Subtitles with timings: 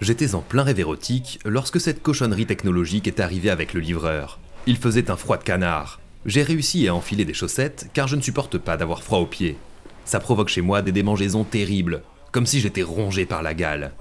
[0.00, 4.38] J'étais en plein rêve érotique lorsque cette cochonnerie technologique est arrivée avec le livreur.
[4.66, 6.00] Il faisait un froid de canard.
[6.24, 9.58] J'ai réussi à enfiler des chaussettes car je ne supporte pas d'avoir froid aux pieds.
[10.06, 12.02] Ça provoque chez moi des démangeaisons terribles,
[12.32, 13.92] comme si j'étais rongé par la gale.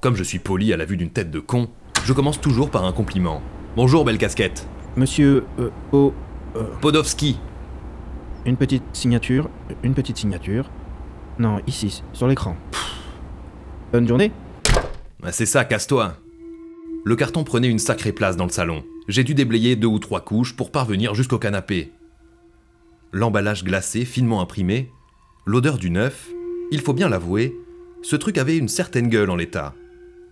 [0.00, 1.68] Comme je suis poli à la vue d'une tête de con,
[2.04, 3.40] je commence toujours par un compliment.
[3.76, 4.66] Bonjour, belle casquette.
[4.96, 6.12] Monsieur euh, O,
[6.80, 7.38] Podovski.
[8.44, 9.48] une petite signature,
[9.84, 10.70] une petite signature.
[11.38, 12.56] Non, ici, sur l'écran.
[13.92, 14.32] Bonne journée.
[15.22, 16.16] Ah, C'est ça, casse-toi.
[17.04, 18.84] Le carton prenait une sacrée place dans le salon.
[19.08, 21.92] J'ai dû déblayer deux ou trois couches pour parvenir jusqu'au canapé.
[23.12, 24.90] L'emballage glacé, finement imprimé,
[25.46, 26.28] l'odeur du neuf,
[26.72, 27.56] il faut bien l'avouer,
[28.02, 29.74] ce truc avait une certaine gueule en l'état.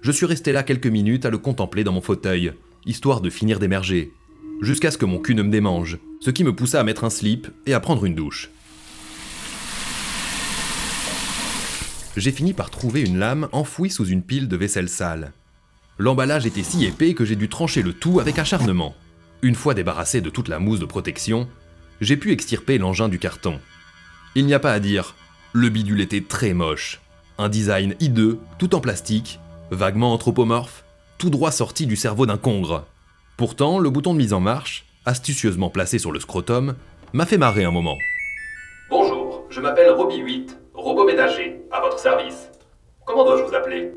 [0.00, 2.52] Je suis resté là quelques minutes à le contempler dans mon fauteuil,
[2.84, 4.12] histoire de finir d'émerger,
[4.60, 7.10] jusqu'à ce que mon cul ne me démange, ce qui me poussa à mettre un
[7.10, 8.50] slip et à prendre une douche.
[12.16, 15.32] J'ai fini par trouver une lame enfouie sous une pile de vaisselle sale.
[15.98, 18.94] L'emballage était si épais que j'ai dû trancher le tout avec acharnement.
[19.42, 21.48] Une fois débarrassé de toute la mousse de protection,
[22.00, 23.60] j'ai pu extirper l'engin du carton.
[24.36, 25.14] Il n'y a pas à dire,
[25.52, 27.00] le bidule était très moche.
[27.38, 30.84] Un design hideux, tout en plastique, vaguement anthropomorphe,
[31.18, 32.86] tout droit sorti du cerveau d'un congre.
[33.36, 36.76] Pourtant, le bouton de mise en marche, astucieusement placé sur le scrotum,
[37.12, 37.96] m'a fait marrer un moment.
[38.88, 42.50] Bonjour, je m'appelle Roby 8, robot ménager, à votre service.
[43.04, 43.92] Comment dois-je vous appeler?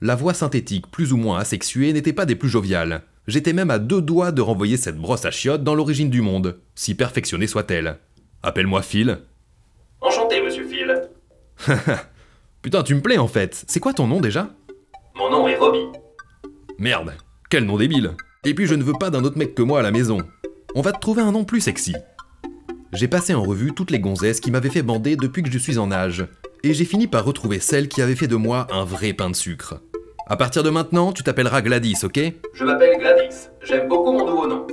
[0.00, 3.02] La voix synthétique plus ou moins asexuée n'était pas des plus joviales.
[3.26, 6.58] J'étais même à deux doigts de renvoyer cette brosse à chiottes dans l'origine du monde,
[6.74, 7.98] si perfectionnée soit-elle.
[8.42, 9.20] Appelle-moi Phil.
[10.00, 11.08] Enchanté, monsieur Phil.
[12.62, 13.64] Putain, tu me plais en fait.
[13.68, 14.50] C'est quoi ton nom déjà?
[15.14, 15.86] Mon nom est Roby.
[16.78, 17.14] Merde,
[17.48, 18.10] quel nom débile.
[18.44, 20.18] Et puis je ne veux pas d'un autre mec que moi à la maison.
[20.74, 21.94] On va te trouver un nom plus sexy.
[22.92, 25.78] J'ai passé en revue toutes les gonzesses qui m'avaient fait bander depuis que je suis
[25.78, 26.26] en âge,
[26.64, 29.36] et j'ai fini par retrouver celle qui avait fait de moi un vrai pain de
[29.36, 29.80] sucre.
[30.26, 32.18] À partir de maintenant, tu t'appelleras Gladys, ok?
[32.54, 33.48] Je m'appelle Gladys.
[33.62, 34.66] J'aime beaucoup mon nouveau nom.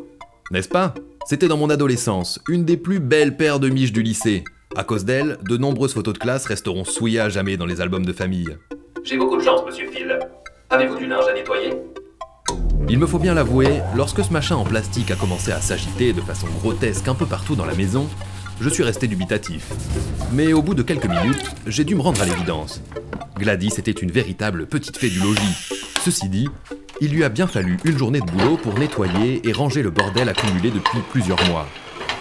[0.52, 0.94] N'est-ce pas?
[1.26, 4.46] C'était dans mon adolescence, une des plus belles paires de miches du lycée.
[4.78, 8.06] À cause d'elle, de nombreuses photos de classe resteront souillées à jamais dans les albums
[8.06, 8.58] de famille.
[9.04, 10.18] J'ai beaucoup de chance, monsieur Phil.
[10.70, 11.74] Avez-vous du linge à nettoyer?
[12.88, 16.22] Il me faut bien l'avouer, lorsque ce machin en plastique a commencé à s'agiter de
[16.22, 18.08] façon grotesque un peu partout dans la maison,
[18.62, 19.68] je suis resté dubitatif.
[20.32, 22.82] Mais au bout de quelques minutes, j'ai dû me rendre à l'évidence.
[23.38, 25.70] Gladys était une véritable petite fée du logis.
[26.02, 26.48] Ceci dit,
[27.02, 30.30] il lui a bien fallu une journée de boulot pour nettoyer et ranger le bordel
[30.30, 31.68] accumulé depuis plusieurs mois.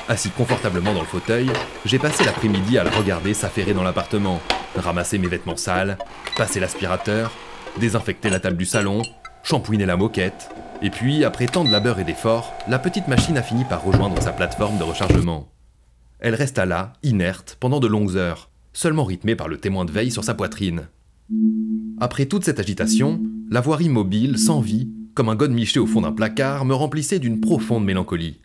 [0.08, 1.50] Assis confortablement dans le fauteuil,
[1.84, 4.40] j'ai passé l'après-midi à la regarder s'affairer dans l'appartement,
[4.76, 5.98] ramasser mes vêtements sales,
[6.38, 7.32] passer l'aspirateur,
[7.78, 9.02] désinfecter la table du salon,
[9.42, 10.48] shampouiner la moquette,
[10.82, 14.20] et puis, après tant de labeur et d'efforts, la petite machine a fini par rejoindre
[14.22, 15.46] sa plateforme de rechargement.
[16.20, 20.10] Elle resta là, inerte, pendant de longues heures, seulement rythmée par le témoin de veille
[20.10, 20.88] sur sa poitrine.
[21.98, 23.20] Après toute cette agitation,
[23.50, 27.40] la voix immobile, sans vie, comme un godemiché au fond d'un placard, me remplissait d'une
[27.40, 28.40] profonde mélancolie.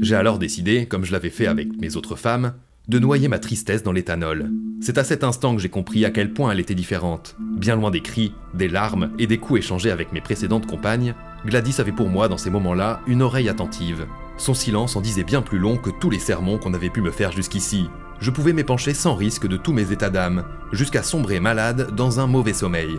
[0.00, 2.54] J'ai alors décidé, comme je l'avais fait avec mes autres femmes,
[2.88, 4.50] de noyer ma tristesse dans l'éthanol.
[4.80, 7.36] C'est à cet instant que j'ai compris à quel point elle était différente.
[7.38, 11.14] Bien loin des cris, des larmes et des coups échangés avec mes précédentes compagnes,
[11.44, 14.06] Gladys avait pour moi, dans ces moments-là, une oreille attentive.
[14.38, 17.10] Son silence en disait bien plus long que tous les sermons qu'on avait pu me
[17.10, 17.90] faire jusqu'ici.
[18.20, 22.26] Je pouvais m'épancher sans risque de tous mes états d'âme, jusqu'à sombrer malade dans un
[22.26, 22.98] mauvais sommeil.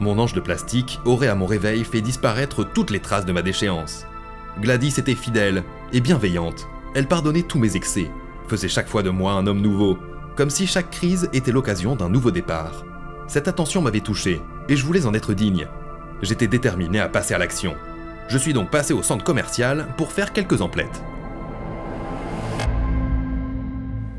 [0.00, 3.42] Mon ange de plastique aurait à mon réveil fait disparaître toutes les traces de ma
[3.42, 4.06] déchéance.
[4.60, 5.62] Gladys était fidèle
[5.92, 6.66] et bienveillante.
[6.94, 8.10] Elle pardonnait tous mes excès,
[8.48, 9.98] faisait chaque fois de moi un homme nouveau,
[10.36, 12.84] comme si chaque crise était l'occasion d'un nouveau départ.
[13.28, 15.68] Cette attention m'avait touché, et je voulais en être digne.
[16.22, 17.76] J'étais déterminé à passer à l'action.
[18.30, 21.02] Je suis donc passé au centre commercial pour faire quelques emplettes.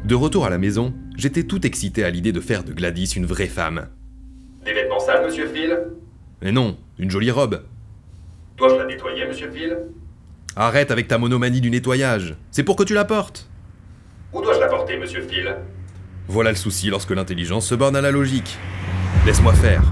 [0.03, 3.25] De retour à la maison, j'étais tout excité à l'idée de faire de Gladys une
[3.25, 3.88] vraie femme.
[4.66, 5.79] Des vêtements sales, monsieur Phil?
[6.41, 7.63] Mais non, une jolie robe.
[8.57, 9.77] Dois-je la nettoyer, monsieur Phil?
[10.57, 12.35] Arrête avec ta monomanie du nettoyage.
[12.51, 13.49] C'est pour que tu la portes.
[14.33, 15.55] Où dois-je la porter, monsieur Phil?
[16.28, 18.57] Voilà le souci lorsque l'intelligence se borne à la logique.
[19.25, 19.83] Laisse-moi faire.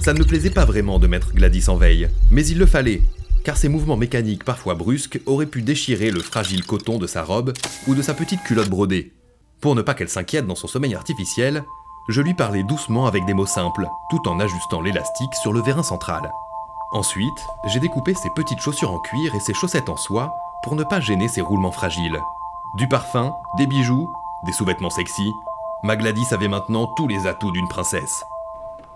[0.00, 3.02] Ça ne me plaisait pas vraiment de mettre Gladys en veille, mais il le fallait,
[3.44, 7.52] car ses mouvements mécaniques parfois brusques auraient pu déchirer le fragile coton de sa robe
[7.86, 9.12] ou de sa petite culotte brodée.
[9.60, 11.64] Pour ne pas qu'elle s'inquiète dans son sommeil artificiel,
[12.08, 15.82] je lui parlais doucement avec des mots simples, tout en ajustant l'élastique sur le vérin
[15.82, 16.32] central.
[16.92, 20.34] Ensuite, j'ai découpé ses petites chaussures en cuir et ses chaussettes en soie
[20.64, 22.20] pour ne pas gêner ses roulements fragiles.
[22.76, 24.12] Du parfum, des bijoux,
[24.44, 25.30] des sous-vêtements sexy,
[25.82, 28.24] ma Gladys avait maintenant tous les atouts d'une princesse.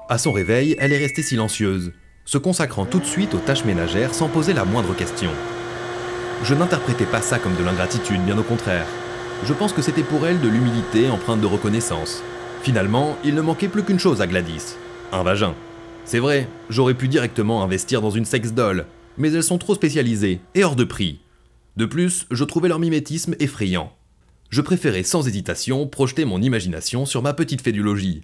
[0.08, 1.93] À son réveil, elle est restée silencieuse,
[2.25, 5.31] se consacrant tout de suite aux tâches ménagères sans poser la moindre question.
[6.43, 8.87] Je n'interprétais pas ça comme de l'ingratitude, bien au contraire.
[9.44, 12.23] Je pense que c'était pour elle de l'humilité empreinte de reconnaissance.
[12.62, 14.76] Finalement, il ne manquait plus qu'une chose à Gladys,
[15.12, 15.55] un vagin.
[16.05, 18.87] C'est vrai, j'aurais pu directement investir dans une sex doll,
[19.19, 21.20] mais elles sont trop spécialisées et hors de prix.
[21.77, 23.93] De plus, je trouvais leur mimétisme effrayant.
[24.50, 28.23] Je préférais sans hésitation projeter mon imagination sur ma petite fédulogie.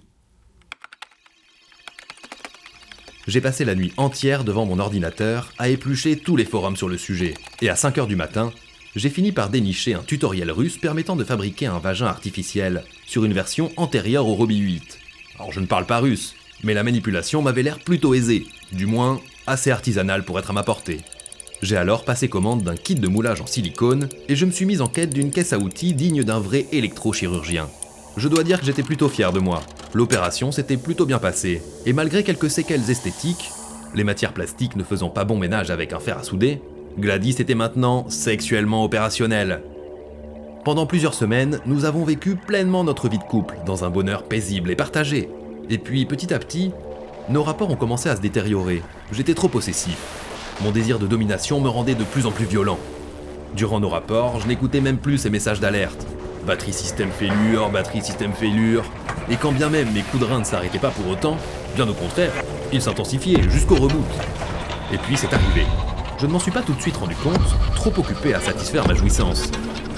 [3.27, 6.97] J'ai passé la nuit entière devant mon ordinateur à éplucher tous les forums sur le
[6.97, 8.51] sujet, et à 5h du matin,
[8.95, 13.33] j'ai fini par dénicher un tutoriel russe permettant de fabriquer un vagin artificiel sur une
[13.33, 14.99] version antérieure au Robi 8.
[15.35, 19.21] Alors je ne parle pas russe, mais la manipulation m'avait l'air plutôt aisée, du moins
[19.47, 20.99] assez artisanale pour être à ma portée.
[21.61, 24.81] J'ai alors passé commande d'un kit de moulage en silicone et je me suis mis
[24.81, 27.69] en quête d'une caisse à outils digne d'un vrai électrochirurgien.
[28.17, 29.61] Je dois dire que j'étais plutôt fier de moi.
[29.93, 33.51] L'opération s'était plutôt bien passée, et malgré quelques séquelles esthétiques,
[33.93, 36.61] les matières plastiques ne faisant pas bon ménage avec un fer à souder,
[36.97, 39.61] Gladys était maintenant sexuellement opérationnelle.
[40.63, 44.71] Pendant plusieurs semaines, nous avons vécu pleinement notre vie de couple, dans un bonheur paisible
[44.71, 45.29] et partagé.
[45.69, 46.71] Et puis, petit à petit,
[47.29, 48.81] nos rapports ont commencé à se détériorer.
[49.11, 49.97] J'étais trop possessif.
[50.61, 52.77] Mon désir de domination me rendait de plus en plus violent.
[53.55, 56.05] Durant nos rapports, je n'écoutais même plus ces messages d'alerte.
[56.45, 58.83] Batterie système fêlure, batterie système fêlure.
[59.31, 61.37] Et quand bien même mes coups de rein ne s'arrêtaient pas pour autant,
[61.75, 62.33] bien au contraire,
[62.73, 64.05] ils s'intensifiaient jusqu'au reboot.
[64.91, 65.65] Et puis c'est arrivé.
[66.19, 67.39] Je ne m'en suis pas tout de suite rendu compte,
[67.75, 69.49] trop occupé à satisfaire ma jouissance.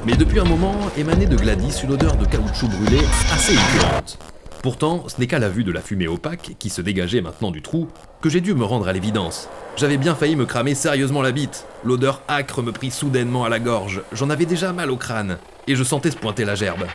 [0.05, 2.99] Mais depuis un moment émanait de Gladys une odeur de caoutchouc brûlé
[3.33, 4.19] assez épuisante.
[4.61, 7.63] Pourtant, ce n'est qu'à la vue de la fumée opaque qui se dégageait maintenant du
[7.63, 7.87] trou
[8.21, 9.49] que j'ai dû me rendre à l'évidence.
[9.77, 11.65] J'avais bien failli me cramer sérieusement la bite.
[11.83, 14.03] L'odeur âcre me prit soudainement à la gorge.
[14.11, 15.39] J'en avais déjà mal au crâne.
[15.67, 16.85] Et je sentais se pointer la gerbe.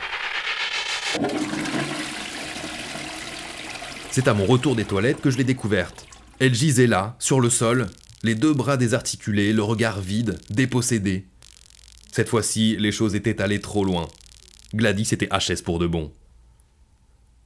[4.19, 6.05] C'est à mon retour des toilettes que je l'ai découverte.
[6.41, 7.87] Elle gisait là, sur le sol,
[8.25, 11.29] les deux bras désarticulés, le regard vide, dépossédé.
[12.11, 14.09] Cette fois-ci, les choses étaient allées trop loin.
[14.75, 16.11] Gladys était HS pour de bon.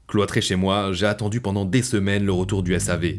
[0.09, 3.17] Cloîtré chez moi, j'ai attendu pendant des semaines le retour du SAV.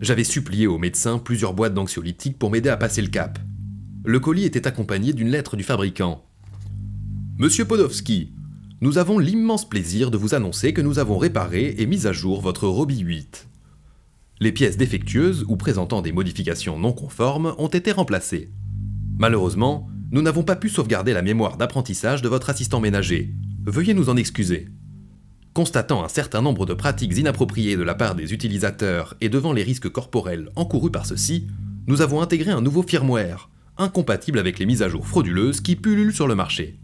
[0.00, 3.38] J'avais supplié au médecin plusieurs boîtes d'anxiolytiques pour m'aider à passer le cap.
[4.06, 6.24] Le colis était accompagné d'une lettre du fabricant.
[7.36, 8.32] Monsieur Podowski,
[8.84, 12.42] nous avons l'immense plaisir de vous annoncer que nous avons réparé et mis à jour
[12.42, 13.48] votre Robi 8.
[14.40, 18.50] Les pièces défectueuses ou présentant des modifications non conformes ont été remplacées.
[19.16, 23.32] Malheureusement, nous n'avons pas pu sauvegarder la mémoire d'apprentissage de votre assistant ménager.
[23.64, 24.68] Veuillez nous en excuser.
[25.54, 29.62] Constatant un certain nombre de pratiques inappropriées de la part des utilisateurs et devant les
[29.62, 31.46] risques corporels encourus par ceux-ci,
[31.86, 33.48] nous avons intégré un nouveau firmware,
[33.78, 36.78] incompatible avec les mises à jour frauduleuses qui pullulent sur le marché.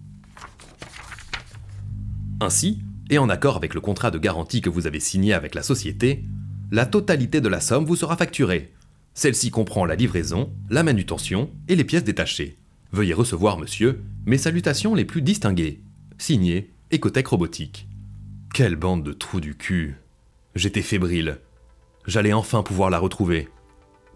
[2.40, 2.78] Ainsi,
[3.10, 6.24] et en accord avec le contrat de garantie que vous avez signé avec la société,
[6.70, 8.72] la totalité de la somme vous sera facturée.
[9.12, 12.56] Celle-ci comprend la livraison, la manutention et les pièces détachées.
[12.92, 15.82] Veuillez recevoir, monsieur, mes salutations les plus distinguées.
[16.16, 17.88] Signé Ecotech Robotique.
[18.54, 19.96] Quelle bande de trous du cul.
[20.54, 21.38] J'étais fébrile.
[22.06, 23.48] J'allais enfin pouvoir la retrouver.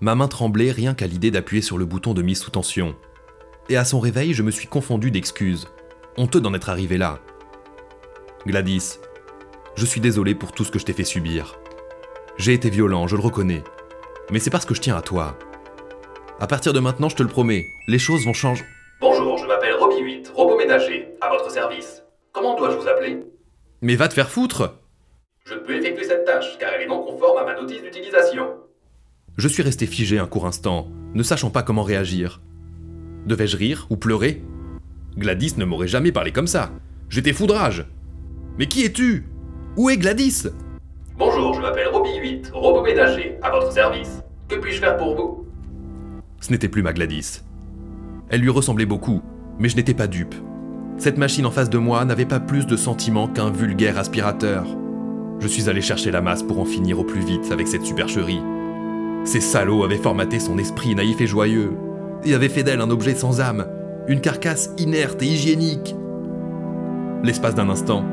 [0.00, 2.96] Ma main tremblait rien qu'à l'idée d'appuyer sur le bouton de mise sous tension.
[3.68, 5.68] Et à son réveil, je me suis confondu d'excuses.
[6.16, 7.20] Honteux d'en être arrivé là.
[8.46, 8.98] Gladys,
[9.74, 11.58] je suis désolé pour tout ce que je t'ai fait subir.
[12.36, 13.64] J'ai été violent, je le reconnais.
[14.30, 15.38] Mais c'est parce que je tiens à toi.
[16.40, 18.64] À partir de maintenant, je te le promets, les choses vont changer.
[19.00, 22.02] Bonjour, je m'appelle Roby 8, robot ménager, à votre service.
[22.32, 23.22] Comment dois-je vous appeler?
[23.80, 24.74] Mais va te faire foutre
[25.46, 28.56] Je ne peux effectuer cette tâche car elle est non conforme à ma notice d'utilisation.
[29.38, 32.42] Je suis resté figé un court instant, ne sachant pas comment réagir.
[33.24, 34.42] Devais-je rire ou pleurer?
[35.16, 36.72] Gladys ne m'aurait jamais parlé comme ça.
[37.08, 37.86] J'étais foudrage.
[38.56, 39.24] Mais qui es-tu?
[39.76, 40.44] Où est Gladys?
[41.18, 44.22] Bonjour, je m'appelle Roby 8, robot ménager, à votre service.
[44.48, 45.46] Que puis-je faire pour vous?
[46.40, 47.42] Ce n'était plus ma Gladys.
[48.28, 49.22] Elle lui ressemblait beaucoup,
[49.58, 50.36] mais je n'étais pas dupe.
[50.98, 54.64] Cette machine en face de moi n'avait pas plus de sentiments qu'un vulgaire aspirateur.
[55.40, 58.40] Je suis allé chercher la masse pour en finir au plus vite avec cette supercherie.
[59.24, 61.72] Ces salauds avaient formaté son esprit naïf et joyeux,
[62.24, 63.66] et avaient fait d'elle un objet sans âme,
[64.06, 65.96] une carcasse inerte et hygiénique.
[67.24, 68.04] L'espace d'un instant,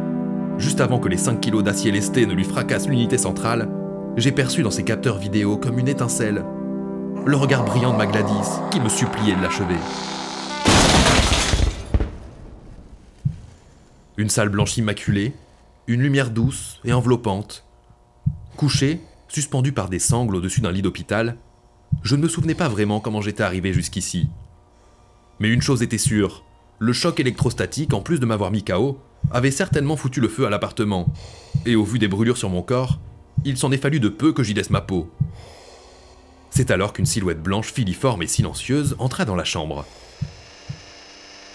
[0.61, 3.67] juste avant que les 5 kilos d'acier lesté ne lui fracassent l'unité centrale,
[4.15, 6.43] j'ai perçu dans ses capteurs vidéo comme une étincelle
[7.25, 9.75] le regard brillant de ma Gladys qui me suppliait de l'achever.
[14.17, 15.33] Une salle blanche immaculée,
[15.87, 17.63] une lumière douce et enveloppante.
[18.57, 21.37] Couché, suspendu par des sangles au-dessus d'un lit d'hôpital,
[22.01, 24.27] je ne me souvenais pas vraiment comment j'étais arrivé jusqu'ici.
[25.39, 26.43] Mais une chose était sûre,
[26.79, 28.99] le choc électrostatique, en plus de m'avoir mis KO,
[29.29, 31.07] avait certainement foutu le feu à l'appartement.
[31.65, 32.99] Et au vu des brûlures sur mon corps,
[33.45, 35.09] il s'en est fallu de peu que j'y laisse ma peau.
[36.49, 39.85] C'est alors qu'une silhouette blanche filiforme et silencieuse entra dans la chambre.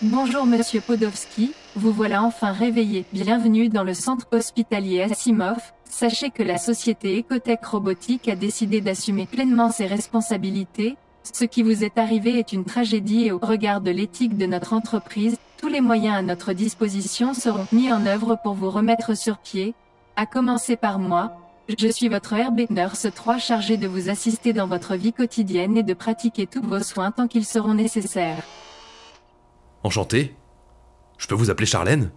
[0.03, 3.05] Bonjour Monsieur Podowski, vous voilà enfin réveillé.
[3.13, 5.59] Bienvenue dans le centre hospitalier Asimov,
[5.89, 10.97] Sachez que la société Ecotech Robotique a décidé d'assumer pleinement ses responsabilités.
[11.23, 14.73] Ce qui vous est arrivé est une tragédie et au regard de l'éthique de notre
[14.73, 19.39] entreprise, tous les moyens à notre disposition seront mis en œuvre pour vous remettre sur
[19.39, 19.75] pied,
[20.17, 21.37] à commencer par moi.
[21.79, 25.83] Je suis votre RB Nurse 3 chargé de vous assister dans votre vie quotidienne et
[25.83, 28.43] de pratiquer tous vos soins tant qu'ils seront nécessaires.
[29.83, 30.35] Enchanté
[31.19, 32.11] Je peux vous appeler Charlène?